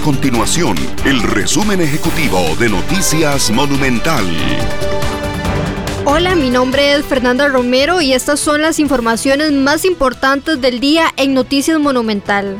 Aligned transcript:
continuación 0.00 0.76
el 1.04 1.22
resumen 1.22 1.80
ejecutivo 1.80 2.38
de 2.58 2.68
Noticias 2.68 3.50
Monumental. 3.50 4.24
Hola, 6.04 6.34
mi 6.34 6.50
nombre 6.50 6.94
es 6.94 7.04
Fernanda 7.04 7.48
Romero 7.48 8.00
y 8.00 8.12
estas 8.12 8.40
son 8.40 8.62
las 8.62 8.78
informaciones 8.78 9.52
más 9.52 9.84
importantes 9.84 10.60
del 10.60 10.80
día 10.80 11.06
en 11.16 11.34
Noticias 11.34 11.78
Monumental. 11.78 12.56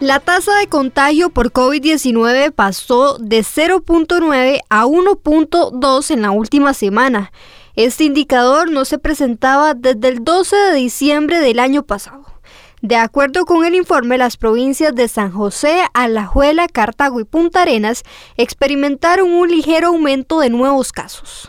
La 0.00 0.20
tasa 0.20 0.56
de 0.58 0.66
contagio 0.66 1.30
por 1.30 1.52
COVID-19 1.52 2.52
pasó 2.52 3.18
de 3.18 3.40
0.9 3.40 4.60
a 4.68 4.84
1.2 4.84 6.10
en 6.10 6.22
la 6.22 6.30
última 6.32 6.74
semana. 6.74 7.32
Este 7.76 8.04
indicador 8.04 8.70
no 8.70 8.84
se 8.84 8.98
presentaba 8.98 9.74
desde 9.74 10.08
el 10.08 10.24
12 10.24 10.56
de 10.56 10.74
diciembre 10.74 11.38
del 11.38 11.58
año 11.60 11.84
pasado. 11.84 12.24
De 12.82 12.96
acuerdo 12.96 13.44
con 13.44 13.64
el 13.64 13.76
informe, 13.76 14.18
las 14.18 14.36
provincias 14.36 14.92
de 14.92 15.06
San 15.06 15.30
José, 15.30 15.84
Alajuela, 15.94 16.66
Cartago 16.66 17.20
y 17.20 17.24
Punta 17.24 17.62
Arenas 17.62 18.02
experimentaron 18.36 19.32
un 19.32 19.48
ligero 19.48 19.88
aumento 19.88 20.40
de 20.40 20.50
nuevos 20.50 20.90
casos. 20.90 21.48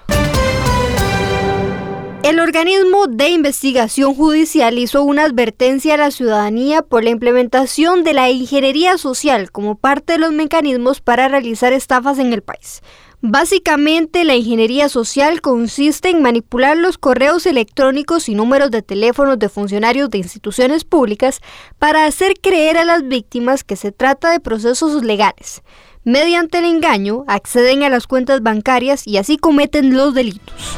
El 2.24 2.40
organismo 2.40 3.08
de 3.08 3.28
investigación 3.28 4.16
judicial 4.16 4.80
hizo 4.80 5.04
una 5.04 5.26
advertencia 5.26 5.96
a 5.96 5.98
la 5.98 6.10
ciudadanía 6.10 6.82
por 6.82 7.04
la 7.04 7.10
implementación 7.10 8.06
de 8.06 8.14
la 8.14 8.30
ingeniería 8.30 8.98
social 8.98 9.52
como 9.52 9.76
parte 9.76 10.14
de 10.14 10.20
los 10.20 10.32
mecanismos 10.32 11.02
para 11.02 11.28
realizar 11.28 11.74
estafas 11.74 12.20
en 12.20 12.32
el 12.32 12.42
país. 12.42 12.82
Básicamente, 13.20 14.24
la 14.24 14.38
ingeniería 14.38 14.88
social 14.88 15.42
consiste 15.42 16.12
en 16.12 16.22
manipular 16.22 16.78
los 16.78 16.98
correos 16.98 17.46
electrónicos 17.46 18.30
y 18.30 18.36
números 18.36 18.72
de 18.72 18.82
teléfonos 18.82 19.38
de 19.38 19.50
funcionarios 19.50 20.10
de 20.10 20.20
instituciones 20.20 20.86
públicas 20.86 21.42
para 21.78 22.06
hacer 22.06 22.36
creer 22.42 22.78
a 22.78 22.86
las 22.86 23.06
víctimas 23.06 23.66
que 23.66 23.76
se 23.76 23.92
trata 23.92 24.32
de 24.32 24.40
procesos 24.40 25.04
legales. 25.04 25.62
Mediante 26.06 26.60
el 26.60 26.66
engaño, 26.66 27.26
acceden 27.28 27.84
a 27.84 27.90
las 27.90 28.08
cuentas 28.08 28.42
bancarias 28.42 29.06
y 29.06 29.18
así 29.18 29.36
cometen 29.36 29.94
los 29.94 30.14
delitos. 30.14 30.78